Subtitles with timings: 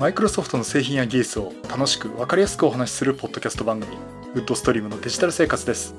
[0.00, 3.98] マイクロソフトの製品や技術を楽しく分かりやすくお話しするポッドキャスト番組
[4.34, 5.94] ウッドストリームのデジタル生活です。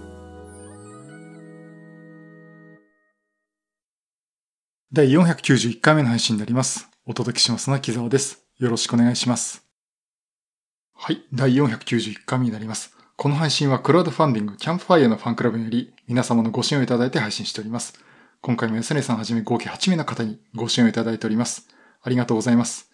[4.91, 6.89] 第491回目の配信になります。
[7.05, 8.43] お届けしますのは木澤です。
[8.57, 9.63] よろしくお願いします。
[10.95, 11.21] はい。
[11.31, 12.97] 第491回目になります。
[13.17, 17.93] この配信はクラウドファンディングキャンプファイアのファンクラブにより皆様のご支援をいただいて配信しております。
[18.41, 21.69] 今回も安根さんはじめ合計8名の方にご支援をいただいております。
[22.01, 22.90] ありがとうございます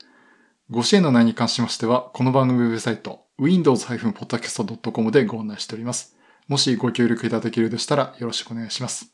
[0.69, 6.17] ご支援の内容に関しましては、この番組ウェブサイト、windows-podcast.com でご案内しております。
[6.49, 9.13] もしご協力いただけるでしたらよろしくお願いします。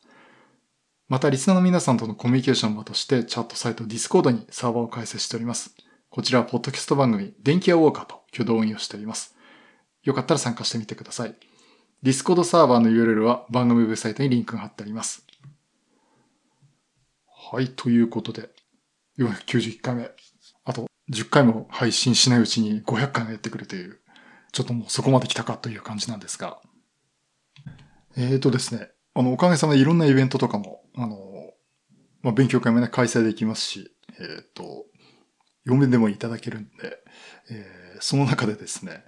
[1.06, 5.76] また、リスナーの皆さんとのコミュニケーション場として、チャットサイト Discord にサーバーを開設しております。
[6.10, 9.36] こちらは、ポッドキャスト番組、電気屋ウォーカーと挙動運用しております。
[10.02, 11.36] よかったら参加してみてください。
[12.02, 15.24] Discord サーバーの URL は番組ウェブサイトにリンクが貼ってあります。
[17.52, 18.50] はい、ということで、
[19.18, 20.10] 491回目。
[21.10, 24.00] 10回も配信しないうちに500回もやってくるという、
[24.52, 26.60] ちょっともうそこまで来たかという感じなんですが。
[28.16, 31.16] えーとですね、あの、おかげさまでいろんなイベントとかも、あの、
[32.22, 34.86] まあ、勉強会もね、開催できますし、えっ、ー、と、
[35.66, 36.98] 4面でもいただけるんで、
[37.50, 39.04] えー、その中でですね、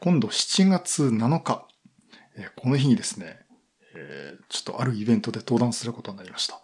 [0.00, 1.66] 今度7月7日、
[2.36, 3.40] えー、この日にですね、
[3.94, 6.60] えー、ちょっとあるイベントで登壇することになりました。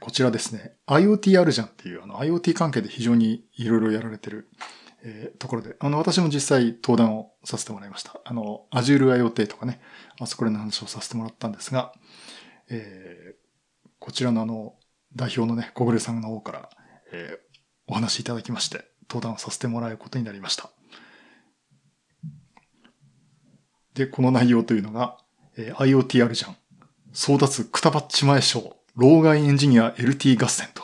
[0.00, 4.48] こちらですね、IoT あるじゃんっていうあの IoT 関係で非常にいろいろやられてる、
[5.02, 8.20] えー、ところで、あの私も実際登壇をさせてもらいました。
[8.24, 9.80] あの Azure IoT とかね、
[10.20, 11.92] あそこでの話をさせてもらったんですが、
[12.70, 14.74] えー、こちらのあの
[15.14, 16.70] 代表のね、小暮さんの方から、
[17.12, 17.38] えー、
[17.86, 20.70] お話いただきまして、登壇をさせてもらうことになりました。
[23.94, 25.18] で、この内容というのが、
[25.56, 26.56] えー、IoT あるじゃん。
[27.12, 30.82] 争奪くたばっちまえ賞老害エンジニア LT 合戦と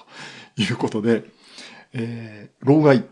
[0.56, 1.24] いうことで、
[1.92, 3.04] えー、老害、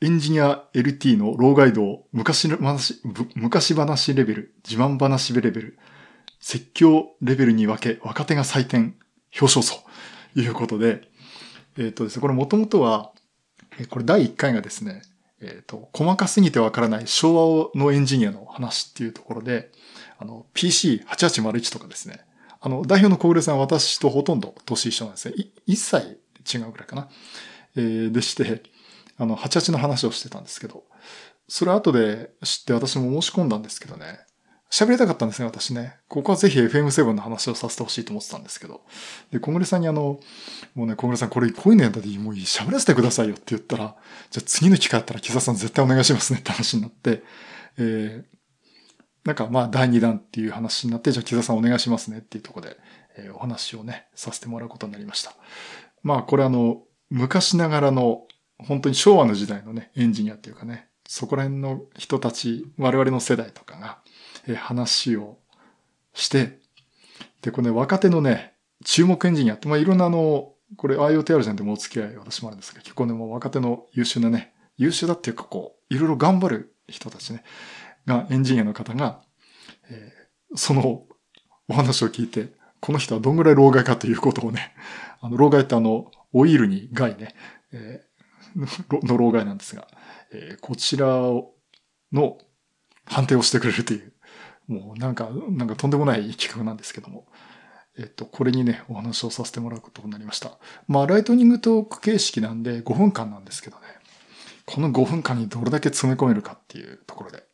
[0.00, 3.00] エンジニア LT の老害度を昔話、
[3.34, 5.78] 昔話レベル、自慢話レベル、
[6.40, 8.94] 説教レベルに分け、若手が採点、
[9.40, 9.82] 表彰層
[10.34, 11.08] ということで、
[11.76, 13.12] えっ、ー、とですね、これもともとは、
[13.90, 15.02] これ第1回がですね、
[15.40, 19.70] えっ、ー、と、細かすぎてわからない昭和のエンジニアの話っていうところで、
[20.18, 22.20] あの、PC8801 とかですね、
[22.60, 25.34] あの、代表の小暮さんは私とほとんど年一緒なんですね。
[25.66, 26.18] 一歳
[26.52, 27.08] 違うぐらいかな。
[27.76, 28.62] えー、でして、
[29.16, 30.84] あの、88の話をしてたんですけど、
[31.48, 34.20] それ後で知って私も申し込んだんですけどね。
[34.70, 35.96] 喋りたかったんですね、私ね。
[36.08, 38.82] ここはぜひ FM7 の話をさせてほしいと思ってたんですけど。
[39.30, 40.20] で、小暮さんにあの、
[40.74, 43.96] もうね、小暮さんこれこういうのやったらもういい、喋らせてくださいよって言ったら、
[44.30, 47.22] じゃあ次の機会あったら木澤さん絶対お願いしますねって話になって、
[47.78, 48.37] えー、
[49.28, 52.78] なんかまあ第2弾っていう話になって、じゃあ木田さんお願いしますねっていうところで、
[53.18, 55.34] えー、お話をね、させてもらうことになりました。
[56.02, 56.80] まあこれあの、
[57.10, 58.22] 昔ながらの、
[58.56, 63.98] 本当に昭和の時代のね、エンジニアっていうかね、そこら辺の人たち、我々の世代とかが、
[64.46, 65.36] えー、話を
[66.14, 66.58] して、
[67.42, 77.44] で、これね、若手のね、注目エンジニアって、まあいろんなあの、これ IoT じゃんでもお付き合い私もあるんですけど、結構ね、もう若手の優秀なね、優秀だっていうかこう、いろいろ頑張る人たちね、
[78.08, 79.22] が、エンジニアの方が、
[79.90, 81.06] えー、その
[81.68, 82.48] お話を聞いて、
[82.80, 84.74] この人はどんぐらい老害かということをね、
[85.20, 87.34] あの、老害ってあの、オイルに害ね、
[87.72, 89.86] えー、 の老害なんですが、
[90.32, 91.06] えー、こちら
[92.12, 92.38] の
[93.04, 94.12] 判定をしてくれるという、
[94.66, 97.26] もうなんか、なんかとんでもない企画なんですけども、
[97.98, 100.58] えっと、これにね、お話をさせてもらうことになりました。
[100.86, 103.82] まあ、ライトニングトーク形式なんで5分間なんですけどね、
[104.66, 107.47] この5分間にどれだけ詰め込めるかっていうところで、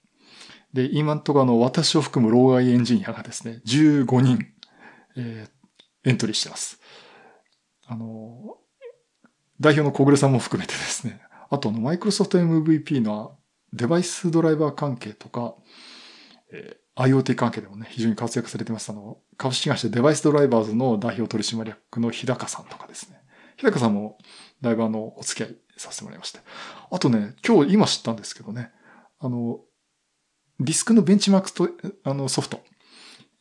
[0.74, 4.46] で、今んとこあの、私を含む老害エンジニアがですね、15人、
[5.16, 6.80] えー、エントリーしてます。
[7.86, 8.58] あの、
[9.60, 13.38] 代表の小暮さんも含めてですね、あとあの、マイクロソフト MVP の
[13.72, 15.54] デバイスドライバー関係とか、
[16.52, 18.90] えー、IoT 関係でもね、非常に活躍されてます。
[18.90, 23.20] あの、株式会社デバイスドライバーズの代表取締役の日高さんとかですね。
[23.58, 24.18] 日高さんも
[24.60, 26.40] だいぶあの、お付き合いさせてもらいました。
[26.90, 28.72] あとね、今日今知ったんですけどね、
[29.20, 29.60] あの、
[30.60, 31.68] ディスクのベンチマークと、
[32.04, 32.60] あの、ソフト。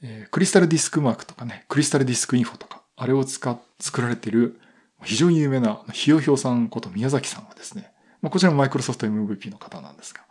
[0.02, 4.60] えー、クリスタルディスクマークとかね、クリスタルディスクインフォとか、あれを使、作られている、
[5.04, 10.22] 非常に有名な、ひよひよさんこと宮崎さんはですね、まあ、こちらもマイクロソフト MVP の方なんですが、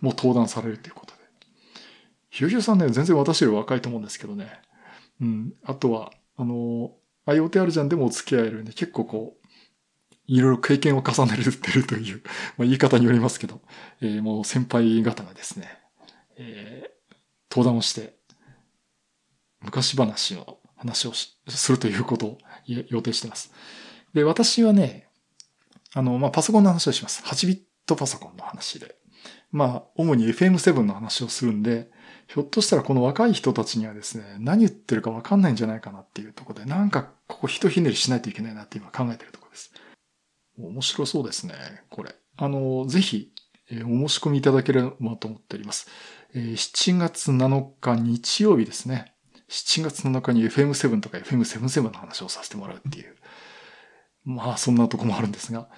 [0.00, 1.20] もう登壇されるということで。
[2.30, 4.50] ひよひよさんね、全然私より若いと思うんですけどね。
[5.20, 5.52] うん。
[5.64, 6.92] あとは、あの、
[7.26, 9.46] IoT あるじゃんでもお付き合いあるんで、結構こう、
[10.26, 12.22] いろいろ経験を重ねてるという、
[12.56, 13.60] まあ、言い方によりますけど、
[14.00, 15.79] えー、もう先輩方がですね、
[16.42, 17.14] えー、
[17.50, 18.14] 登壇をして、
[19.60, 21.36] 昔話の話をす
[21.70, 23.52] るということを予定しています。
[24.14, 25.08] で、私はね、
[25.94, 27.22] あの、まあ、パソコンの話をします。
[27.24, 28.96] 8ビットパソコンの話で。
[29.52, 31.90] まあ、主に FM7 の話をするんで、
[32.28, 39.72] ひょっとしたらこの若い人たちにはですね、何言ってるかわかんないんじゃないかなっていうところで、なんかここひひねりしないといけないなって今考えてるところです。
[40.56, 41.54] 面白そうですね、
[41.90, 42.14] これ。
[42.36, 43.32] あの、ぜひ、
[43.70, 45.88] え、お申し込みいただければと思っております。
[46.34, 49.14] 7月7日日曜日ですね。
[49.48, 53.16] 7月7日に FM7 とか FM77 の話をさせてもらうっていう。
[54.24, 55.68] まあ、そんなとこもあるんですが。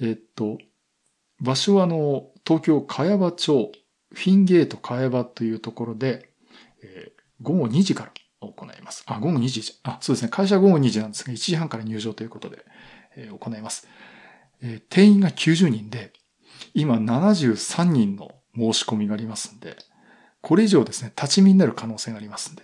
[0.00, 0.58] え、っと、
[1.40, 3.72] 場所はあの、東京茅場町、
[4.12, 6.28] フィンゲート茅場というところで、
[6.82, 9.04] えー、午後2時から行います。
[9.06, 10.28] あ、午後2時じゃあ、そうですね。
[10.28, 12.64] 会社は午後2時なんですが、1時半から入場ということで、
[13.16, 13.88] えー、行います。
[14.60, 16.12] えー、定員が90人で、
[16.74, 19.76] 今73人の申し込みがありますんで、
[20.42, 22.62] これ以上ですね、立ち見になる可能性がありますんで、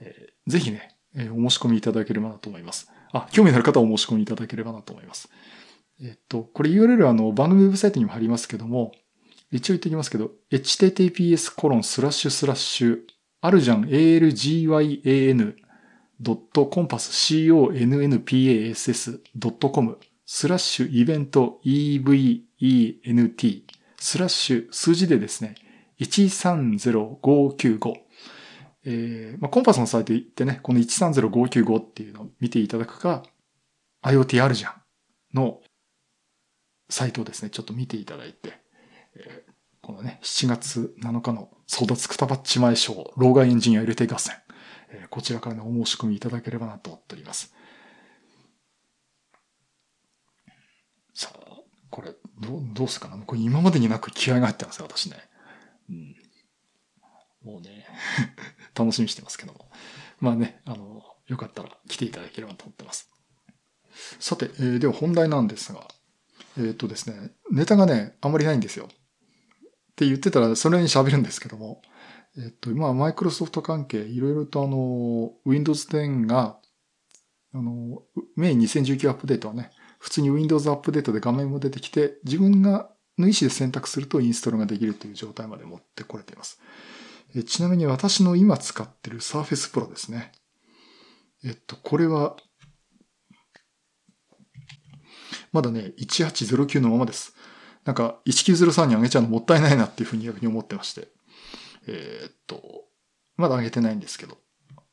[0.00, 2.90] えー、ぜひね、えー、お申し込みいただければなと思います。
[3.12, 5.30] あ、興味のある方はお申し込みいただければなと思います。
[6.02, 8.92] えっと、これ URL はあの番組ウェブサイトにも貼りますけども、
[9.52, 12.98] 一応言っておきますけど、https コロンスラッシュスラッシュ、
[13.40, 15.54] あるじゃん algyan
[16.20, 23.62] ドットコンパス connpass.com スラッシュイベント event
[23.98, 25.54] スラッシュ数字でですね、
[26.00, 28.04] 130595
[28.86, 33.22] えーまあ、コンパスのサイト行ってね、この130595っていうのを見ていただくか、
[34.02, 34.74] IoT あるじゃん
[35.32, 35.60] の
[36.90, 38.60] サイトをですね、ちょっと見ていただいて、
[39.16, 44.36] えー、このね、7月7日の争奪くたばっち前賞、老害エンジニア入れて合戦、
[44.90, 47.54] えー、こちらからのお申し込みいただければなと思っております。
[51.14, 51.38] さあ、
[51.88, 55.16] これ、どう、どうすかなこれ今までになく気合が入ってますよ、私ね。
[57.44, 57.86] もうね、
[58.74, 59.70] 楽しみにしてますけども。
[60.20, 63.10] まあね、あの、よかったら来ていただければと思ってます。
[64.18, 65.86] さて、えー、では本題なんですが、
[66.58, 68.86] えっ、とですね、ネタがね、あんまりないんですよ。
[68.86, 68.88] っ
[69.96, 71.82] て言ってたら、それに喋るんですけども、
[72.36, 76.58] えっ、と、今、マイクロソフト関係、いろいろとあの、Windows 10が、
[77.52, 78.02] あの、
[78.36, 86.60] メイン2019アップデートはね、普通に Windows アップデートで画面も出てきて、自分がの意思で選択するとインストールができるという状態まで持ってこれています。
[87.34, 90.32] えちなみに私の今使ってる Surface Pro ですね。
[91.44, 92.36] えっと、これは
[95.54, 97.32] まだね、1809のままです。
[97.84, 101.08] なんか、1903に上げちゃうのもったいないなっていうふうに逆に思ってまして。
[101.86, 102.60] えー、っと、
[103.36, 104.38] まだ上げてないんですけど。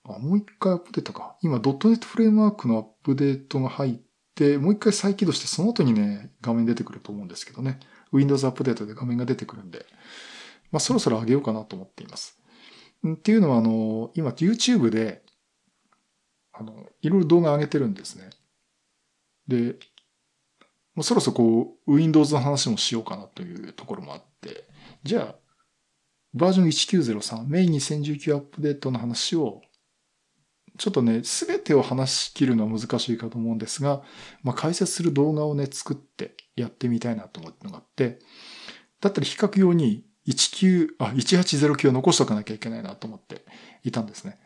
[0.04, 1.36] あ、もう一回アップデートか。
[1.42, 4.00] 今、ドットネットフレームワークのアップデートが入っ
[4.36, 7.80] て、もう一回再起動して、その後にね、画面出てくると思うんですけどね。
[8.12, 9.86] Windows アップデートで画面が出てくるんで、
[10.72, 12.40] まあ、そろそろ上げようかなと思っています。
[13.08, 15.24] っていうのは、あの、今 YouTube で、
[16.54, 18.30] あの、いろいろ動画上げてるんですね。
[19.48, 19.78] で、
[20.94, 24.68] もうそろそろこう、Windows の話もしようかなというところもあって、
[25.04, 25.36] じゃあ、
[26.34, 29.62] バージョン1903、メイン2019アップデートの話を、
[30.78, 34.04] ちょっとね、すべてを話し切るのは難しいかと思うんですが、
[34.44, 38.20] まあ、解説する動画をね、作ってやってみたいなと思ったのがあって、
[39.02, 43.44] だったら比較用に19、あ、1809を残しとかなきゃいけないなと思って
[43.84, 44.40] いたんですね。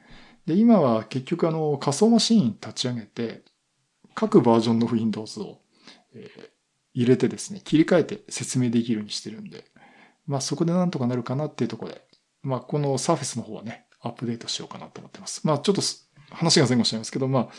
[0.45, 3.43] で、今は結局あの仮想マシーン立ち上げて、
[4.13, 5.59] 各バージョンの Windows を
[6.15, 6.49] えー、
[6.93, 9.65] 入れてですね、切り替えて説明できるようにしてるんで、
[10.25, 12.01] まあそこでなんとかなるかなっていうところで、
[12.41, 15.45] まあこの Surface の方はね、アップデートしようかなと思ってます。
[15.45, 15.81] まあちょっと
[16.31, 17.49] 話が前後しちゃいますけど、まあ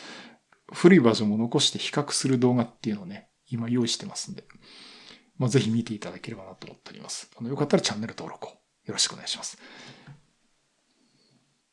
[0.73, 4.45] 古いバージョンも残して比較する動画っていうのをね、今用意してますんで、
[5.39, 7.31] まあぜひ見ていただければなと思っております。
[7.39, 8.59] あの、よかったらチャンネル登録をよ
[8.93, 9.59] ろしくお願いします。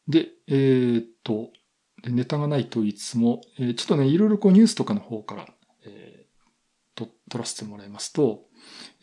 [0.08, 1.51] で、えー、っと、
[2.05, 5.48] ネタがないと言いつつも、えー、ちょっとね、いろいろこうニュースとかの方から
[5.86, 6.25] え
[6.96, 8.46] と取らせてもらいますと、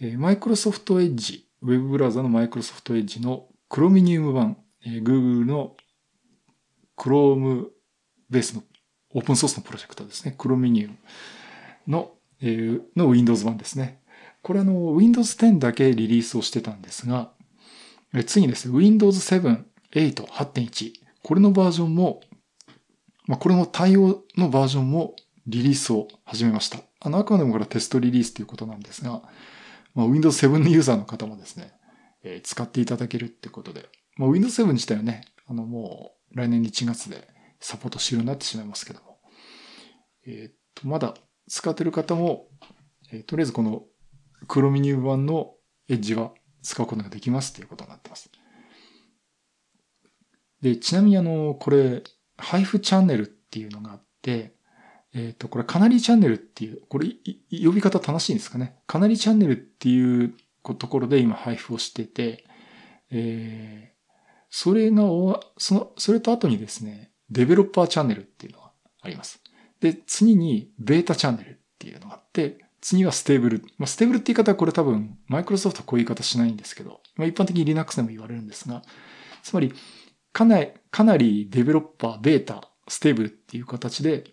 [0.01, 5.77] え、マイクロソフトエッジ、ウェブブラウザのマイクロソフトエッジのクロミニウム版、えー、Google の
[6.97, 7.69] Chrome
[8.29, 8.63] ベースの
[9.13, 10.35] オープンソースのプロジェクトですね。
[10.37, 10.97] クロミニウム
[11.89, 14.00] の、えー、の Windows 版ですね。
[14.43, 17.33] これあの、Windows 10だけリリースをしてたんですが、
[18.27, 20.93] 次にですね、Windows 7、8、8.1。
[21.23, 22.21] これのバージョンも、
[23.27, 25.15] まあ、これの対応のバージョンも
[25.47, 26.79] リリースを始めました。
[27.01, 29.23] あの、あくまでもこれはテストリリースということなんですが、
[29.95, 31.73] まあ、Windows 7のユーザーの方もですね、
[32.23, 37.29] えー、使っていただけるってことで、まあ、Windows 7自体はね、あの、もう来年1月で
[37.61, 39.19] サポート終了になってしまいますけども、
[40.27, 41.15] えっ、と、まだ
[41.49, 42.47] 使ってる方も、
[43.13, 43.85] えー、とりあえずこの
[44.51, 45.55] クロミニウム版の
[45.89, 48.29] エッジは使うことができますっていうことになってます。
[50.61, 52.03] で、ちなみにあの、これ、
[52.37, 54.57] 配布チャンネルっていうのがあって、
[55.15, 57.07] えっ、と、これカナリーチャンネルっていう、これ
[57.53, 58.77] 呼び方正しいんですかね。
[58.89, 62.45] カナリーチャンネルっていうところで今配布をしてて、
[63.11, 64.09] えー、
[64.51, 65.05] それが
[65.59, 69.41] その、それと後にですね、デベロッパーチャンネルっていうのがあります。
[69.79, 73.65] で、次にベータチャンネルっていうのがあって、次は stable。
[73.79, 78.83] まあ、 stable って言い方はこれ多分、マイクロソフトはこういう言い方しないんですけど、まあ、一般的に Linux でも言われるんですが、
[79.43, 79.73] つまり、
[80.33, 84.25] Canary、Canary、デベロッパー、ベータ、 stable っていう形で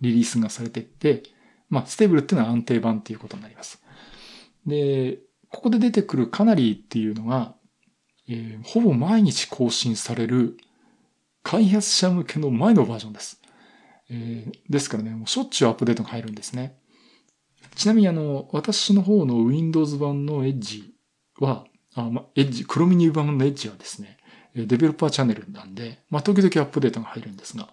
[0.00, 1.22] リリースがされていって、
[1.68, 3.82] まあ、 stable っていうのは安定版っていうことになります。
[4.66, 5.18] で、
[5.50, 7.54] ここで出てくる Canary っていうのが、
[8.28, 10.56] えー、ほぼ毎日更新される
[11.42, 13.40] 開発者向けの前のバージョンです。
[14.10, 16.79] えー、ですからね、もうしょっちゅうアップデートが入るんですね。
[17.80, 20.82] ちなみにあの、私の方の Windows 版の Edge
[21.38, 24.18] は、あ、ま、Edge、クロミニュー版の Edge はですね、
[24.54, 27.70] デベロッパーチャンネルなんで、まあ、時々アップデートが入るんですが、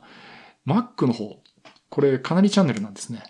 [0.65, 1.43] Mac の方、
[1.89, 3.21] これかなりチャンネルなんですね。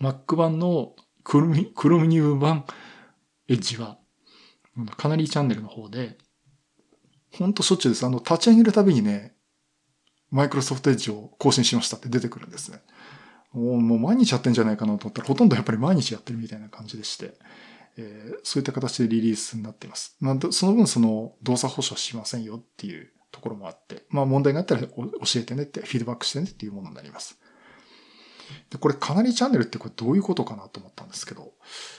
[0.00, 2.64] Mac 版のクロミクロミニュー版
[3.50, 3.98] Edge は、
[4.96, 6.16] かなりチャンネルの方で、
[7.36, 8.06] ほんとしょっちゅうです。
[8.06, 9.34] あの、立ち上げるたびにね、
[10.30, 12.80] マイクロソフトエッジを更新しましたって出てくるんですね。
[13.52, 17.34] もう毎日やってんじゃないかなと思ったら、ほとんどやっぱり毎日やってるみたいな感じでして、
[17.96, 20.16] えー、そういった形でリリースになっています。
[20.20, 24.88] まあ、その分その動作保証しませんよっていうところもあって、まあ問題があったら教
[25.36, 27.38] えてねって、フィードバックしてねっていうものになります。
[28.70, 31.52] で、これカナリチャンネルってこれどういうことかなと思ったんですけど、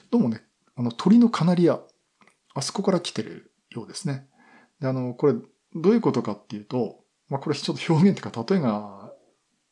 [0.09, 0.41] どうもね、
[0.75, 1.79] あの鳥のカナリア、
[2.53, 4.27] あそこから来てるようですね。
[4.79, 9.13] で、あの、これどういうことかっていうと、まあこれちょっと表現っていうか例えが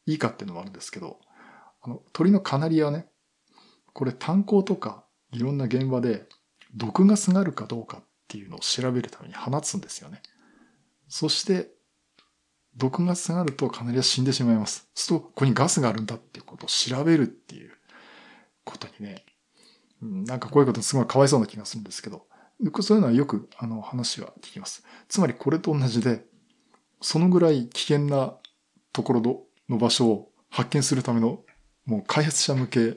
[0.06, 1.20] いいかっていうのもあるんですけど、
[1.82, 3.08] あの、鳥のカナリアね、
[3.94, 6.28] これ炭鉱とかいろんな現場で
[6.76, 10.22] 毒ガスがあるかどうかっていうのを調べるために放つんですよね。
[11.08, 11.72] そして、
[12.76, 14.88] 毒ガスがあるとカナリア死んでしまいます。
[14.94, 17.72] そうすると、ここにガスがあるんだっていうことを調べるっていう
[18.64, 19.26] ことにね、
[20.02, 22.28] なんかこういうことすごいかわいそうな気がするんですけど、
[22.82, 24.84] そういうのはよくあの話は聞きます。
[25.08, 26.26] つまりこれと同じで、
[27.02, 28.36] そのぐらい危険な
[28.94, 31.42] ところの場所を発見するための
[31.90, 32.96] もう開発者向けよ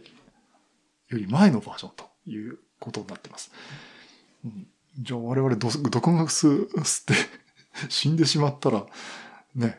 [1.12, 3.50] り前のバージョンということになっています。
[4.44, 4.66] うん、
[4.98, 7.14] じゃあ我々毒ガス吸って
[7.88, 8.84] 死んでしまったら、
[9.54, 9.78] ね、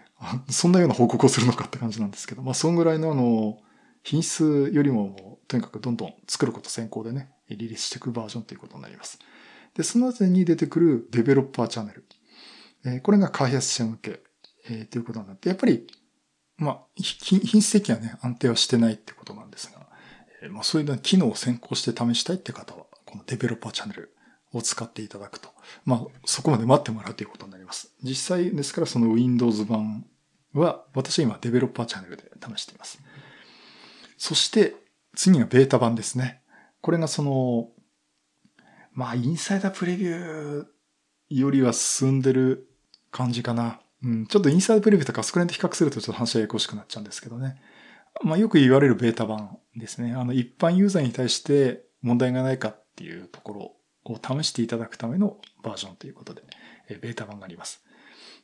[0.50, 3.60] そんなような報告をするのかって感じなんですけど、まあそんぐらいのあの、
[4.02, 9.20] 品質よりもとにかくどんどん作ること先行でね、リリースしていくバージョンということになります。
[9.76, 12.06] で、その後に出てくるデベロッパーチャンネル。
[12.86, 14.22] え、これが開発者向け、
[14.70, 15.86] えー、ということになって、やっぱり
[16.58, 19.88] まあ、品質的にはね、安定はしてないってことなんですが、
[20.42, 24.16] えー、まあ、そういう機能を先行して試したいって方は、このデベロッパーチャンネル
[24.54, 25.50] を使っていただくと。
[25.86, 27.92] まあ、そこまで待ってもらうということになります。
[28.02, 30.06] 実際ですからその Windows 版
[30.54, 33.00] は、私は今デベロッパーチャンネルで試しています。
[34.18, 34.76] そして、
[35.16, 36.42] 次がベータ版ですね。
[36.82, 37.70] これがその、
[38.94, 40.66] まあ、インサイダープレビュー
[41.30, 42.70] よりは進んでる
[43.12, 43.80] 感じかな。
[44.04, 47.56] うん、ちょっとインサイドプレビューとかスクレンと比較するとちょっと話はややこしくなっちゃうんですけどね。
[48.24, 50.14] まあよく言われるベータ版ですね。
[50.14, 56.44] あの一般ユーザーに対して問題がないかっていうところを試していただくためのバージョンということで、
[57.02, 57.84] ベータ版があります。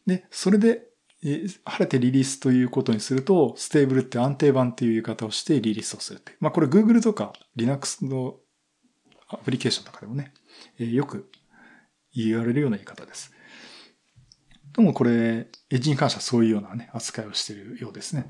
[0.06, 0.88] で、それで、
[1.22, 6.34] え晴れてリリースということにすると、 stable って安定版っていう言い方をしてリリースをするって。
[6.40, 8.38] まあこれ Google とか Linux の
[9.28, 10.34] アプリケーションとかでもね、
[10.78, 11.30] よく
[12.16, 13.34] 言われるような言い方です。
[14.76, 18.26] でもこれ、エッジに関してはそういうようなね、扱いをしているようですね。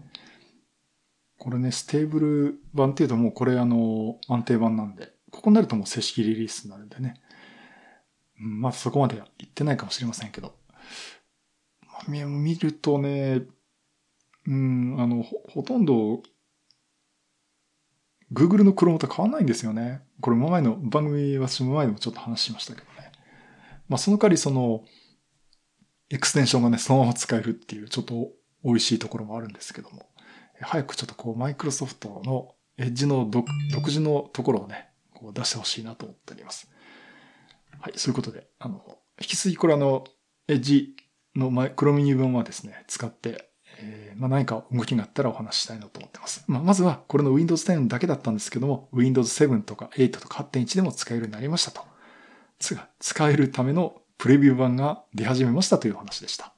[1.38, 7.22] これね、 stable 版っていうともうこれあの、安定版なんで、ここになるともう正式リリースになるんでね。
[8.36, 10.54] まあそこまで言ってないかもしれませんけど。
[12.08, 13.42] 見るとね、
[14.48, 16.24] うん、あの、ほほとんど、
[18.34, 20.02] Google の Chrome と変わんないんですよね。
[20.22, 23.12] これ前の番組、私も前でもちょっと話しましたけどね。
[23.88, 24.84] まあその代わりその、
[26.10, 28.30] エクステンションがね、そのまま使えるっていう、ちょっと
[28.64, 30.10] 美味しいところもあるんですけども、
[30.62, 33.46] 早くちょっとこう、マイクロソフトのエッジの独
[33.86, 36.70] 自のところをね、こう出してほしいなと思っております。
[37.80, 38.82] はい、そういうことで、あの、
[39.22, 40.04] 引き続きこれあの、
[40.48, 40.96] エッジ
[41.36, 43.52] のマイクロミニ版はですね、使って、
[43.82, 46.44] えー、まあ、何か動きがあったらお話したいなと思ってます。
[46.48, 51.82] まあ、まずは、これの Windows 10だけだったんですけども、Windows 7とか8とか8.1でも使えるようになりましたと。
[53.00, 56.54] 使えるためのプレビュー版が出始めましたという話でした。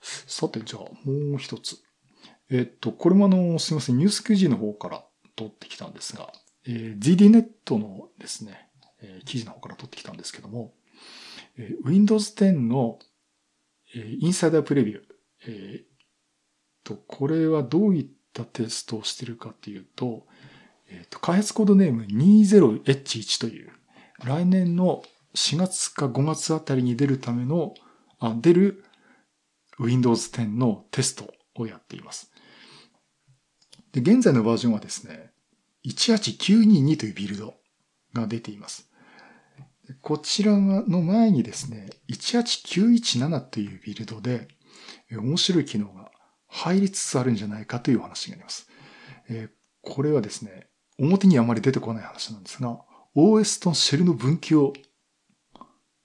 [0.00, 1.76] さて、じゃあ、もう一つ。
[2.48, 5.04] えっと、これもあの、すみません、ニュース記事の方から
[5.34, 6.32] 取ってきたんですが、
[6.66, 8.70] えー、ZDNet のですね、
[9.02, 10.72] えー、記事の方から取ってきたんですけども、
[11.56, 13.00] えー、Windows 10の、
[13.96, 15.02] えー、インサイダープレビュー。
[15.48, 15.84] えー、
[16.84, 20.28] と、これはどういったテストをしてるかっていうと、
[20.90, 23.72] えっ、ー、と、開発コードネーム 20H1 という、
[24.24, 25.02] 来年の
[25.34, 27.74] 4月か5月あたりに出るための、
[28.20, 28.84] あ、出る
[29.78, 32.30] Windows 10のテストをやっています。
[33.92, 35.32] で、現在のバージョンはですね、
[35.86, 37.54] 18922というビルド
[38.12, 38.88] が出ています。
[40.00, 44.48] こちらの前にですね、18917というビルドで、
[45.10, 46.10] 面白い機能が
[46.48, 48.68] 入りつつあるんじゃないかというお話があります。
[49.82, 52.78] これはですね、表にあまり出てこない話なんですが、
[53.16, 54.72] OS とシェルの分岐を、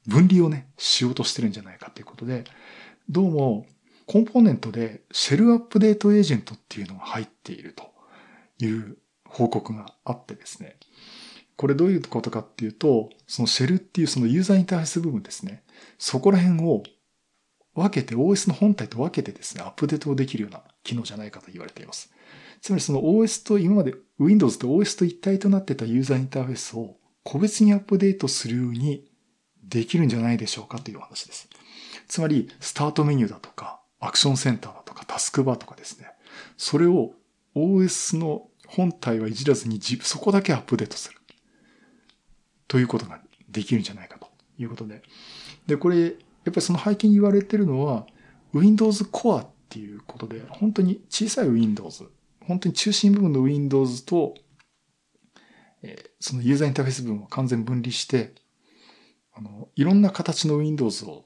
[0.07, 2.43] 分離をね、しようとしてるんじゃないかということで、
[3.09, 3.65] どうも
[4.05, 7.83] コンポーネントでシェルアップデートエージェントっていうのが入っていると
[8.57, 10.77] いう報告があってですね。
[11.55, 15.63] これどういうことかっていうと、そのシェルっていうそのユーザーインターフェース部分ですね。
[15.99, 16.81] そこら辺を
[17.75, 22.11] 分けて、OS の本体と分けてですね、アップデートをできるような機能じゃないかと言われています。
[22.61, 29.05] つまりその OS と今まで Windows と OS と一体となってたユーザーインターフェースを個別にアップデートするように
[29.63, 31.47] できるんじゃないでしょうかという話です。
[32.07, 36.07] つまり、スタートメニューだとか、アクションセンターだとかタスクバーとかですね。
[36.57, 37.13] それを
[37.55, 41.19] OS の本体はいじらずにそこだけアップデートする。
[42.67, 45.03] ということができるんじゃないかということで。
[45.67, 46.13] で、これ、やっ
[46.45, 48.07] ぱりその背景に言われてるのは、
[48.53, 52.09] Windows Core っていうことで、本当に小さい Windows、
[52.49, 54.33] 本当に中心部分の Windows と、
[55.83, 58.33] え、そのユーザーインターフェース部分を完全分離して、
[59.33, 61.25] あの、いろんな形の Windows を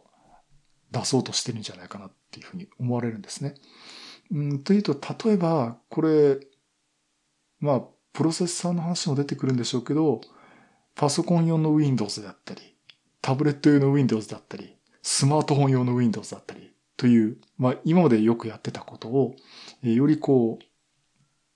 [0.92, 3.56] 出そうとしてるんじゃないかなっていうふうに思われるんですね。
[4.32, 6.42] うん、というと、例えば、これ、
[7.62, 10.20] まあ、プロセッサーの話も出てくるんでしょうけど、
[10.94, 12.76] パソコン用の Windows であったり、
[13.22, 19.38] タブレット用の Windows だったり、スマートフォン用の Windows だったり、という、まあ、今までよくやってたことを、
[19.82, 20.66] よりこう、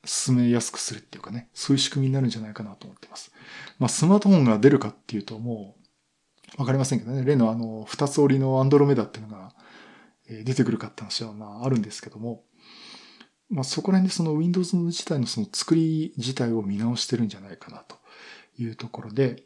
[0.08, 3.32] 進めやすくするっていうかね、そういう仕組みになるんじゃないかなと思っています。
[3.78, 5.76] まあ、スマートフォンが出るかっていうと、も
[6.58, 9.54] う、わかりませんけどね、例のあの、二つ折りのアンドロメダっていうのが、
[10.30, 12.44] 出てくるかって話はまああるんですけども、
[13.50, 17.96] まあそこら辺でその Windows 自体のその作り自体を見直してるんじゃないかなと
[18.58, 19.44] いうところで、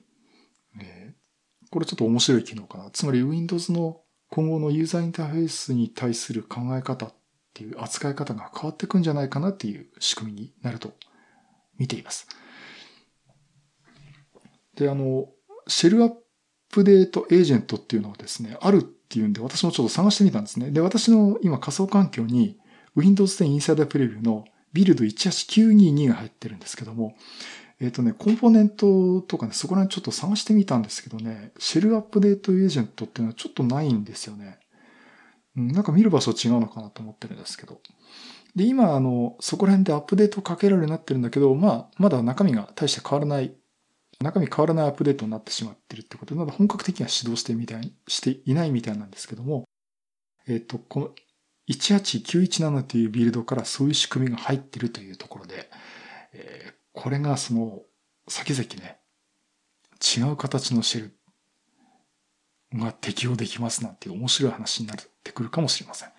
[0.80, 2.90] えー、これちょっと面白い機能かな。
[2.92, 7.14] つまり Windows の今後のユーザーインターフェースに対する考え方っ
[7.52, 10.94] っていう扱い方が変わっていくんじゃないかなっていう仕組みになると
[11.78, 12.28] 見ています。
[14.76, 15.28] で、あの、
[15.68, 16.14] シェルアッ
[16.70, 20.72] プデートエージェントっていうのはですね、あるっていうんで、私もちょっと探してみたんですね。
[20.72, 22.58] で、私の今仮想環境に
[22.96, 27.16] Windows 10 Insider Preview のビルド18922が入ってるんですけども、
[27.82, 34.60] えっ、ー、とね、コンポーネントとかね、そこら辺ちょっと探してみたんですけどね、シェルアップデートエージェントっていうのはちょっとないんですよね。
[35.56, 37.82] なんか見る場所違うのかなと思ってるんですけど。
[38.56, 43.56] で、今、あの、そこら辺でアップデートかけられるようになってるんだけど、まあ、まだ中身が大して変わらない
[44.24, 49.66] 中身変わらないアップデートになってしまってるってことで、まだ本格的には指導してみたい、していないみたいなんですけども、
[50.48, 51.10] えっ、ー、と、この
[51.70, 55.70] 18917というビルドからそういう仕組みが入ってるというところで、
[56.34, 57.82] えー、これがその、
[58.28, 59.00] 先々ね、
[60.00, 61.18] 違う形のシェル
[62.74, 66.10] が適用できますなんていう面白い話になってくるかもしれません。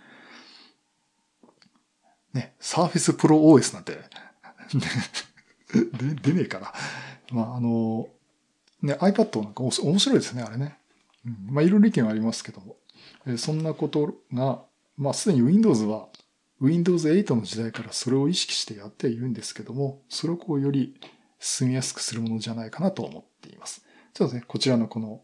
[2.35, 4.01] ね、Surface Pro OS なんてで、
[6.23, 6.73] 出ねえから。
[7.31, 8.09] まあ、あの、
[8.83, 10.79] ね、iPad なんか面白いですね、あれね。
[11.27, 12.77] うん、まあ、いろいろ意見はありますけども。
[13.37, 14.62] そんなことが、
[14.97, 16.09] まあ、すでに Windows は
[16.61, 20.95] Windows 8の時代からそれを意識してやっているんですけども、それをこうより
[21.38, 23.85] 進みやすくするものじゃないかなと思っています。
[24.15, 25.23] ちょっとね、こちらのこの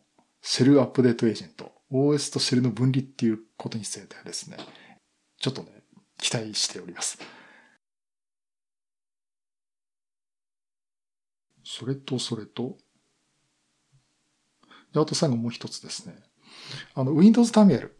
[0.50, 4.56] シェルアップデートエージェント、OS とシェルの分離っていうことについてはですね、
[5.38, 5.68] ちょっとね、
[6.16, 7.18] 期待しております。
[11.62, 12.78] それと、それと、
[14.94, 16.16] で、あと最後もう一つですね。
[16.94, 17.98] あの、Windows ターミナル、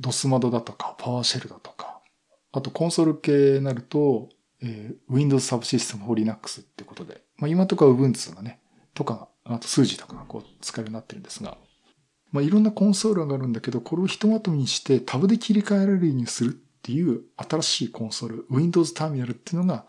[0.00, 2.00] DOS 窓だとか、PowerShell だとか、
[2.52, 4.30] あとコンソール系になると、
[4.62, 8.62] えー、Windows サブシステム for Linux ってことで、まあ今とか Ubuntu がね、
[8.94, 10.19] とか、あと数字とか。
[10.30, 11.58] こう使えるようになってるんですが、
[12.30, 19.84] まあいろんなコンソールがあるんだけど、これをひとまとめにしてタブで切り替えられるようにするっていう新しいコンソール、Windows ターミナルっていうのが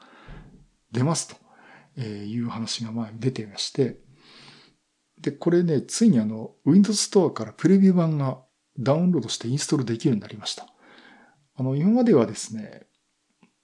[0.91, 1.41] 出ますと。
[1.97, 3.99] いう話が前出ていまして、
[5.19, 8.41] で、これね、ついにあの、Windows Store からプレビュー版が
[8.79, 10.67] ダウンロードしてインストールできるようになりました。
[11.55, 12.87] あの、今まではですね、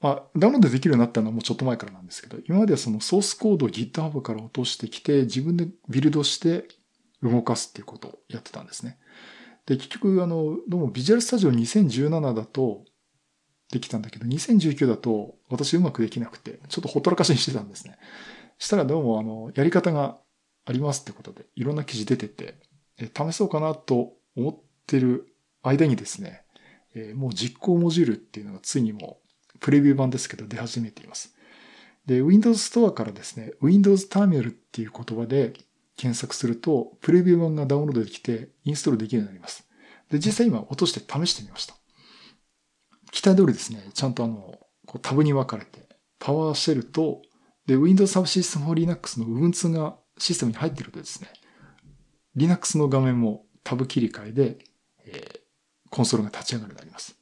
[0.08, 6.70] まあ、ダウンロードできるようになったのはもうちょっと前からなんですけど、今まではそのソースコードを GitHub から落としてきて、自分でビルドして
[7.22, 9.00] 動かすっていうことをやってたんですね。
[9.66, 12.86] で、結局、あの、どうもビジュアルスタジオ2017だと
[13.70, 17.98] できたんだけど、2019だと私うまくできなくて、ちょっとほったらかしにしてたんですね。
[18.60, 20.18] したらどうも、あの、やり方が
[20.64, 22.56] ありますってことで、いろんな記事出てて、
[23.14, 25.28] 試そうかなと思ってる
[25.64, 26.44] 間にですね、
[26.96, 29.20] えもう実行モジュールっていうのがついにも
[29.60, 31.36] プレビュー版ですけど出始めています。
[32.06, 35.54] で、Windows Store からですね、Windows Terminal っていう言葉で
[35.98, 39.68] 検索すると、プレビュー版がダウンロードできて、インストールできるようになります。
[40.10, 41.76] で、実際今落として試してみました。
[43.12, 45.88] 期待通りですね、ちゃんとあの、こうタブに分かれて、
[46.20, 47.22] パワーシェルと、
[47.66, 51.30] で、Windows Subsystem for Linux の Ubuntu がシステムに入ってるとですね、
[52.36, 54.60] Linux の画面もタブ切り替えで、
[55.06, 55.40] えー、
[55.90, 57.17] コンソールが立ち上がるようになります。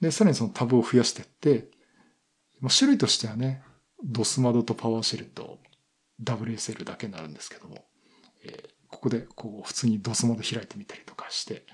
[0.00, 1.70] で、さらにそのタブを増やしていって、
[2.60, 3.62] まあ種類としてはね、
[4.04, 5.58] DOS 窓とパワーシェルと
[6.22, 7.84] WSL だけになるんですけども、
[8.44, 11.64] えー、ここでこう普通に DOS 窓開いてみたりとかして、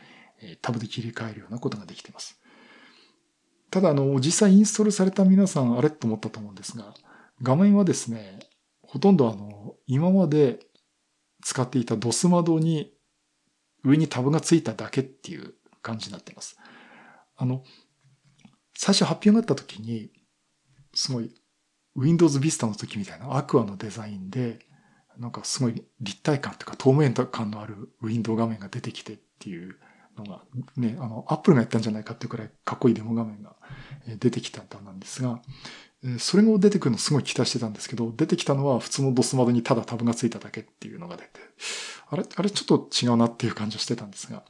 [0.40, 2.40] えー、タブで切り替えるようなことができています。
[3.70, 6.94] ただ、あの、実際インストールされた皆さん、あれと思ったと思うんですが、
[7.42, 8.38] 画面はですね、
[8.82, 10.60] ほとんどあの、今まで
[11.42, 12.92] 使っていた DOS 窓に
[13.82, 16.56] 上にタブがついただけっていう感じになっています。
[17.36, 17.64] あの、
[18.84, 20.10] 最初発表があった時に、
[20.92, 21.34] すごい
[21.96, 24.58] Windows Vista の時みたいなアクアのデザインで、
[25.16, 29.76] なんかすごい立体感というか透明感のあるウィンドウ画面が出てきてっていう
[30.18, 30.42] のが、
[30.76, 33.56] ね、あの、アップルがやったんじゃないかっていうくらいかっこいいデモ画面が
[34.18, 35.40] 出てきたんだなんですが、
[36.18, 41.30] それも出てくるのすごい期待してたんですけど、出てきたのは普通のドス窓にただタブがついただけっていうのが出て、
[42.10, 44.44] あれ、あれちょっと違うなっていう感じはしてたんですが、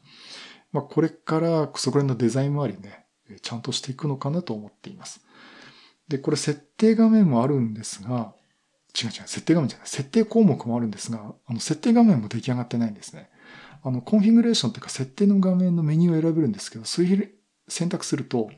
[0.72, 3.03] まあこれからそこら辺のデザイン周りね、
[3.40, 5.20] ちゃんとしていくのかなと思っています。
[6.08, 8.34] で、これ設定画面もあるんですが、
[9.00, 13.30] 違う違う、設定画面じゃない、設定項目もあるんですが、あの、設定画面も出来上がってないんですね。
[13.82, 17.34] あの、コンフィグレーションというか設定の画面のメニューを選べるんですけど、そういう
[17.68, 18.50] 選択すると、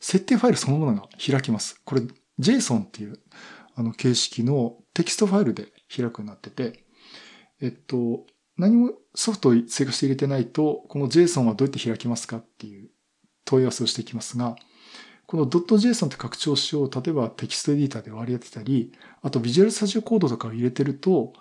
[0.00, 1.80] 設定ファイルそのものが開きます。
[1.84, 2.02] これ、
[2.40, 3.20] JSON っていう、
[3.74, 6.84] あの、形式のテキストファイルで開くようになってて、
[7.60, 12.90] えっと、何もソフトを追加して入れてないと、この JSON はどうやって開きますかっていう
[13.48, 14.56] 問い合わせをしていきますが、
[15.26, 21.32] この .json って拡張子を例えばテキストエディターで割り当てたり、あとビジュアルスタジオコードとかを入れてると、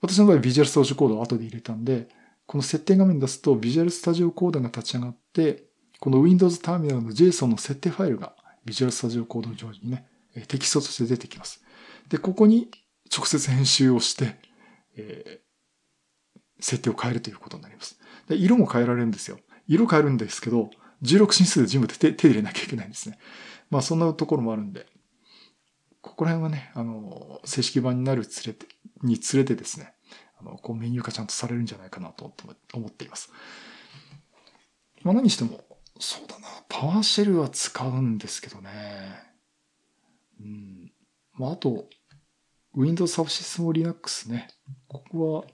[0.00, 2.08] 私の場合ビジュアルスタジオコードを後で入れたんで、
[2.46, 5.64] この設定画面に出すとビジュアルスタジオコードが立ち上がって、
[6.00, 8.34] この Windows ターミナルの JSON の設定ファイルが
[8.64, 10.06] ビジュアルスタジオコード上にね、
[10.48, 11.62] テキストとして出てきます。
[12.08, 12.70] で、ここに
[13.14, 14.36] 直接編集をして、
[14.96, 17.98] えー、設定を変えるということになります。
[18.28, 19.38] で色も変えられるんですよ。
[19.68, 20.70] 色変えるんですけど、
[21.02, 23.18] 16進数で全部手手入れなきゃいけないんですね。
[23.70, 24.86] まあそんなところもあるんで、
[26.00, 28.66] ここら辺はね、あの、正式版になるつれて、
[29.02, 29.94] につれてですね、
[30.38, 32.32] あの、こうメニュー化ちゃんとされるんじゃないかなと
[32.74, 33.30] 思っています。
[35.02, 35.64] まあ何しても、
[35.98, 38.70] そうだな、パワーシェルは使うんですけどね。
[40.40, 40.92] うん。
[41.34, 41.88] まああと、
[42.74, 44.48] Windows Subsystem Linux ね。
[44.88, 45.44] ここは、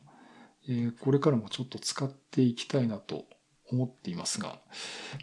[0.69, 3.25] えー、これからもちょっと使っていきたいなと
[3.71, 4.61] 思っていますが、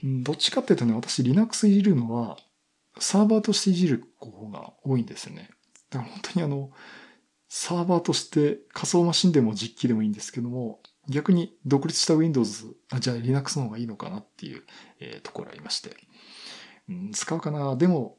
[0.03, 2.38] どっちかっていうとね、私 Linux いじるのは、
[2.99, 5.49] サーバーとしていじる方が多いんですよね。
[5.89, 6.71] だから本当にあの、
[7.49, 10.79] サーバーとして仮想マシンでも実機でもいいんですけども、
[11.10, 14.63] 逆に独立した Windows、あ、じゃあ Linux の方がいいのかなっていう、
[14.99, 15.95] え、ところありまして。
[16.89, 17.75] うん、使うかな？
[17.75, 18.17] でも、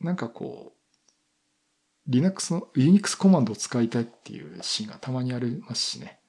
[0.00, 6.20] なんかこう、Linux の、Unix コマンドを使いたいっていうシーンがたまにありますしね。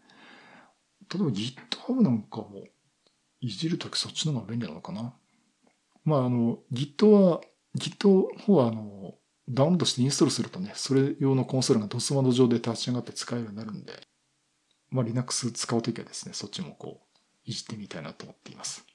[1.13, 2.63] 例えば GitHub なんかも
[3.45, 5.13] いじるときそっちの方が便利なのかな？
[6.03, 7.41] まあ、あの、Git は、
[7.77, 9.15] Git の方は、あの、
[9.49, 13.93] ダウンロードしてインストールするとね、それ用のコンソールが DOS 窓上で立ち上がって使えるようになるんで、
[14.89, 18.85] まあ、Linux 使うときはですね、そっちもこう、いじってみたいなと思っています。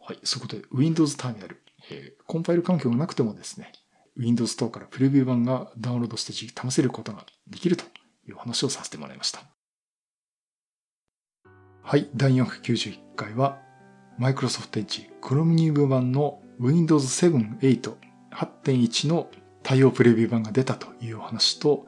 [0.00, 0.18] はい。
[0.24, 3.72] そこで、Windows ターミナル、えー、コンパイル環境がなくてもですね、
[4.16, 7.84] Windows 等からプレビュー版がダウンロードして試せることができると
[8.26, 9.42] いう話をさせてもらいました。
[11.82, 12.08] はい。
[12.14, 13.67] 第491回は、
[14.18, 17.94] マイクロソフトエッジ Chromium 版の Windows 7、8、
[18.32, 19.30] 8.1の
[19.62, 21.86] 対応プレビュー版が出たというお話と、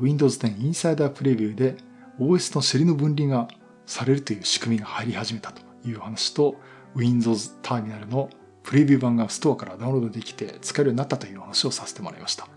[0.00, 1.76] Windows 10 Insider プレビューで
[2.18, 3.46] OS のシェリの分離が
[3.84, 6.56] されるという仕組みが入り始めたという話と、
[6.94, 8.30] Windows ターミナルの
[8.62, 12.48] プレビュー版がストアからダウンロードできて使えるようになったという話をさせてもらいました。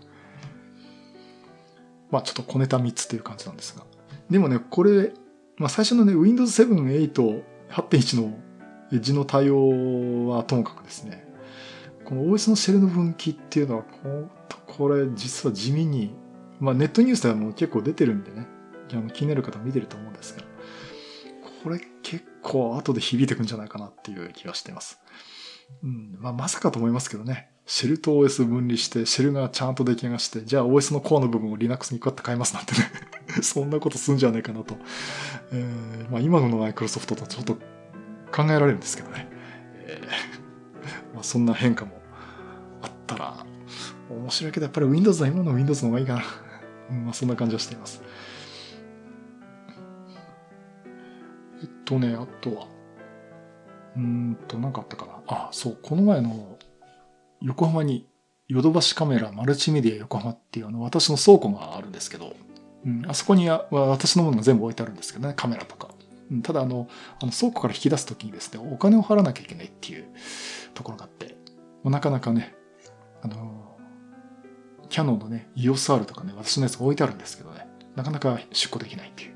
[2.10, 3.84] まあちょっと小ネタ3つという感じなんですが。
[4.30, 5.12] でもね、これ、
[5.58, 8.34] まあ最初のね、Windows 7、8、8.1の
[8.92, 11.24] エッジの対応はともかくですね、
[12.04, 13.84] この OS のシェルの分岐っていうのは、
[14.66, 16.14] これ実は地味に、
[16.58, 18.46] まあネットニュースではもう結構出てるんでね、
[18.92, 20.42] あの気になる方見てると思うんですが、
[21.62, 25.00] これ結構後で響いてくんじゃないかなっていう気がしています。
[25.82, 26.16] うん。
[26.18, 27.50] まあ、まさかと思いますけどね。
[27.66, 32.90] シェルと OS 分離して、シェルがちゃんと出来上がして、じゃあ OS のコアの部分を Linux にこうやって変えますなんてね
[33.42, 34.76] そんなことすんじゃねえかなと。
[35.52, 37.58] えー、まあ今のマイクロソフトとちょっと
[38.40, 39.28] 考えられるんですけどね。
[39.86, 41.92] えー、 まあそんな変化も
[42.82, 43.46] あったら、
[44.08, 46.22] 面白いけどやっぱり Windows は今の Windows の方がいいかな。
[47.04, 48.02] まあそんな感じはしています。
[51.62, 52.66] えっとね、あとは、
[53.96, 55.12] うんと、なかあったかな。
[55.26, 56.58] あ、そう、この前の
[57.42, 58.06] 横浜に
[58.48, 62.34] ヨドバシカメラマルチメディア横浜っていうあの私の倉庫があるんですけど、
[62.84, 65.89] うん、あそこには私のものが全部置いてあるんですけどね、カメラとか。
[66.42, 66.88] ただあの、
[67.20, 70.06] あの倉庫から引き出すときにですね、お金を払わなきゃいけないっていう
[70.74, 71.36] ところがあって、
[71.84, 72.54] なかなかね、
[73.22, 73.78] あの、
[74.88, 77.66] キャノンのね、EOSR とかね、私のやつ置いてあるんですけどね、
[77.96, 79.34] なかなか出庫できないっていう。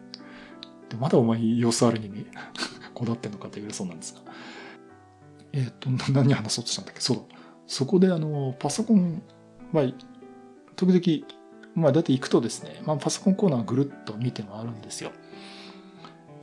[0.88, 2.26] でまだお前 EOSR にね、
[2.94, 4.20] こだわってんのかというそうなんですが。
[5.52, 7.00] えっ、ー、と、何話そうとしたんだっけ？
[7.00, 7.22] そうだ。
[7.66, 9.22] そこであの、パソコン、
[9.72, 9.84] まあ、
[10.76, 11.26] 時々、
[11.74, 15.12] まあ、だって行くとですね、まあ、パソコンコーナーぐるっと見て回るんですよ。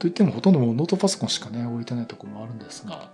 [0.01, 3.11] といってもほとんどもノートパソコンしかね、置いてないところもあるんですが、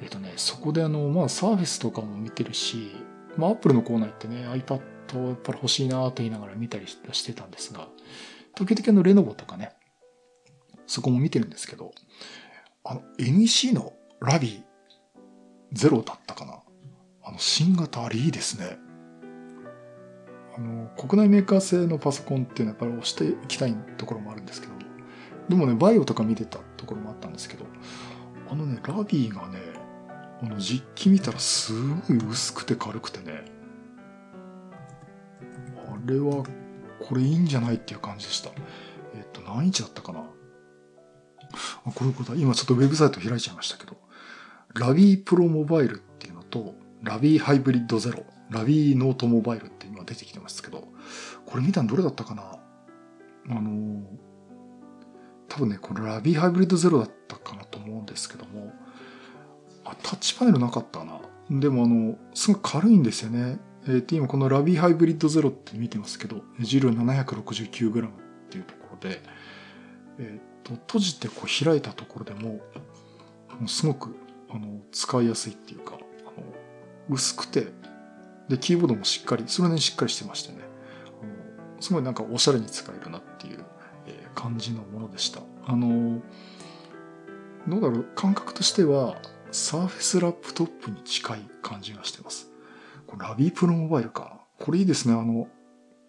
[0.00, 2.90] えっ、とね、そこであの、まあ、サーフェスとかも見てるし、
[3.36, 7.86] まあ、アップルのコーナーってね、iPad やっぱり欲しいなと言いながら見たりしてたんですが、
[8.56, 9.70] 時々あの、レノボとかね、
[10.88, 11.92] そこも見てるんですけど、
[12.82, 14.62] あの、NEC のラビー
[15.72, 16.64] ゼロだったかな
[17.22, 18.76] あの、新型あれいいですね。
[20.56, 24.79] あの、国内メーカー製のパソコンっていうのはやっぱり押していきたいところもあるんですけど、
[25.50, 27.66] でもね、バイオとか見てたところもあったんですけど、
[28.48, 29.58] あのね、ラビーがね、
[30.42, 31.72] あの実機見たらす
[32.08, 33.44] ごい薄くて軽くてね、
[35.88, 36.44] あれは
[37.00, 38.50] これいいんじゃないっていう感じでした。
[39.16, 40.20] えっと、何インチだったかな。
[40.20, 40.24] あ、
[41.92, 42.38] こういうことだ。
[42.38, 43.96] 今ちょっとウェブサイト開いちゃいましたけど、
[44.74, 50.86] LAVIE Pro Mobile っていうのと、 LAVIE Hybrid ZERO、LAVIE Note Mobile って今出てきてますけど、
[51.44, 52.42] これ見たのどれだったかな。
[53.48, 53.70] あの、
[55.60, 58.72] 分ね、これ LAVIE Hybrid ZERO だったかなと思うんですけども、
[59.84, 61.20] あ、タッチパネルなかったな。
[61.50, 63.58] でもあの、すごい軽いんですよね。
[63.86, 68.10] えー、今この LAVIE Hybrid ZERO って見てますけど、重量 769g っ
[68.50, 69.20] ていうところで、
[70.18, 72.60] えっ、と、閉じてこう開いたところでも、
[73.58, 74.14] もすごく
[74.50, 76.44] あの使いやすいっていうか、あの
[77.08, 77.68] 薄くて、
[78.48, 80.58] で、キーボードもしっかり、それなりにしっかりしてましてね、
[81.80, 83.64] すごいなんかおしゃれに使えるなっていう、
[84.34, 85.42] 感じのものでした。
[85.70, 86.20] あの、
[87.68, 92.50] どうだろう、感覚としては、サーフェスラップトップに近い感じがしてます。
[93.06, 94.40] これラビープロモバイルか。
[94.58, 95.14] これいいですね。
[95.14, 95.46] あの、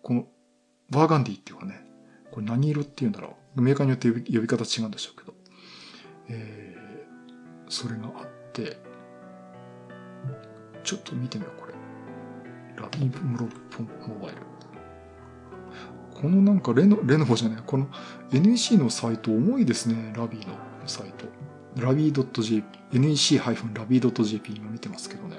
[0.02, 0.26] この、
[0.90, 1.86] バーガンディっていうかね、
[2.32, 3.62] これ何色っていうんだろう。
[3.62, 5.36] メーカーによって呼び方違うんでしょうけど。
[6.30, 8.80] えー、それがあって、
[10.84, 11.74] ちょっと見てみよう、これ。
[12.82, 13.48] ラビームロ
[14.08, 14.51] モバイル。
[16.22, 17.88] このなんかレノ、レノボじゃない、この
[18.32, 20.54] NEC のサイト重いですね、ラビーの
[20.86, 21.26] サイト。
[21.82, 25.38] ラビー .jp、NEC-rabi.jp 今見てますけどね。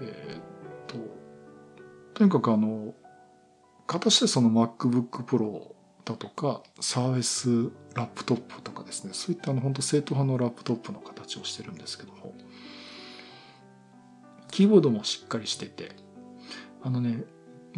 [0.00, 0.42] えー、っ
[0.86, 0.96] と、
[2.14, 2.94] とにかくあの、
[3.86, 12.34] 形でその MacBook Pro だとか、サーフェスラップトップとかですね、そういったあの本当正統派のラップトップの形をしてるんですけども、
[14.50, 15.92] キーボードもしっかりしてて、
[16.82, 17.24] あのね、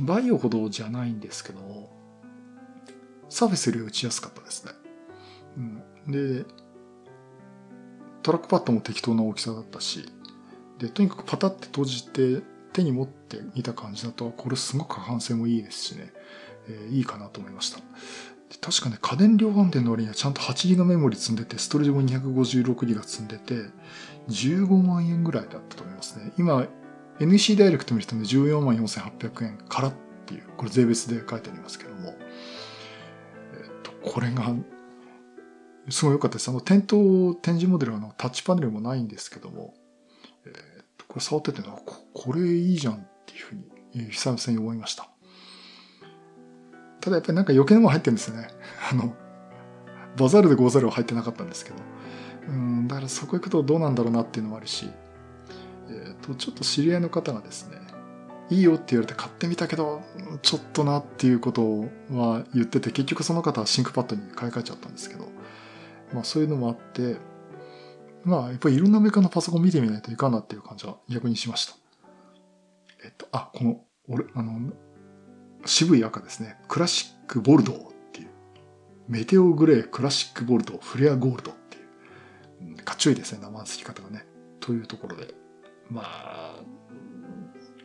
[0.00, 1.90] バイオほどじゃないんですけど、
[3.28, 4.72] サーフェスより打ちやすかったですね。
[6.06, 6.44] うん、で、
[8.22, 10.04] トラックパッドも適当な大きさだったし、
[10.78, 16.12] で、とにかくパタって閉じて手に持って見た感じだと、これすごく過半性もいいですしね、
[16.68, 17.80] えー、いいかなと思いました。
[18.60, 23.54] 確かね、家電量販店の割にはちゃんと 8GB メモリ積んでて、ストレージも 256GB 積んでて、
[24.28, 26.32] 15万円ぐらいだったと思いますね。
[26.38, 26.66] 今、
[27.26, 29.94] NEC ダイレクト見るとね、14万4800円からっ
[30.26, 32.14] ていう、これ税別で書いてありますけども、
[33.54, 34.52] えっと、これが、
[35.88, 36.48] すごい良かったです。
[36.48, 39.74] あの、店頭、展示モデルはのタッチパネルもないんですけども、
[40.46, 41.80] えっと、これ触っててこ、
[42.12, 45.08] これいいじゃんっていうふうに、久々に思いました。
[47.00, 48.48] ただやっぱりなんか余計なもの入ってるんですよね。
[48.90, 49.14] あの、
[50.16, 51.76] バザールで50は入ってなかったんですけど。
[52.48, 54.88] うん、だからそこ行くとどうなんだろうなっていうのもあるし、
[56.22, 57.76] と、ちょっと知り合いの方がですね、
[58.50, 60.02] いいよって言われて買ってみたけど、
[60.42, 65.28] ちょっとなっていうことは言ってて、結局その方はシンクパッドに買い替えちゃったんですけど、
[66.12, 67.16] まあそういうのもあって、
[68.24, 71.74] まあやっぱりいろんなメーカーのパソコン見てみないといかんなっていう感じは逆にしました。
[73.04, 74.72] えっと、あ、この、俺、あの、
[75.64, 76.56] 渋い赤ですね。
[76.68, 77.80] クラシックボルドーっ
[78.12, 78.28] ていう
[79.08, 84.26] メテオグレークラシックボルトフレアゴールドっていう、かっちょいですね、名前付き方がね。
[84.60, 85.41] というところで。
[85.92, 86.60] まあ、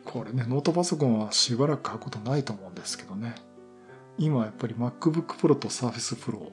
[0.04, 3.34] これね、ノートパソコンはしばらく買うことないと思うんですけどね。
[4.16, 6.50] 今やっぱり MacBook Pro と Surface Pro、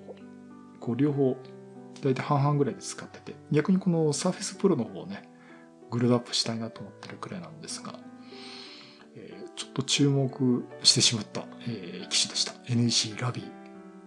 [0.80, 1.38] こう両方
[2.04, 5.30] 大体半々ぐらいで使ってて、逆にこの Surface Pro の方をね、
[5.90, 8.00] グレードアップしたいなと思ってるくらいなんですが、
[9.16, 12.54] えーちょっと注目してしまった、えー機種でした。
[12.68, 13.52] NEC ラビー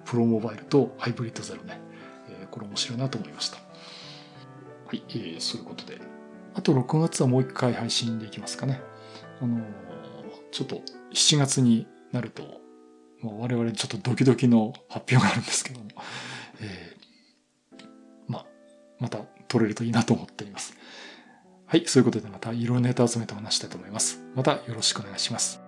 [0.05, 1.81] プロモバイルとハイブリッドゼロね。
[2.29, 3.57] えーこれ面白いなと思いました。
[3.57, 3.63] は
[4.93, 6.18] い、えーそういうことで。
[6.59, 8.81] あと6月はもう一回配信でいきますかね。
[9.41, 9.61] あの
[10.51, 10.83] ちょっと
[11.15, 12.43] 7月になると、
[13.23, 15.87] まあ我々ちょっとドキドキの発表があるんですけども、
[16.61, 17.85] えー
[18.27, 18.45] ま、
[18.99, 20.75] また撮れるといいなと思っています。
[21.67, 24.21] はい、そういうことでまたいろんなネタ集めて話したいと思います。
[24.35, 25.68] またよろしくお願いします。